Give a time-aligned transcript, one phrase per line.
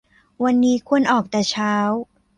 [0.43, 1.73] วันนี้ควรออกแต่เช้า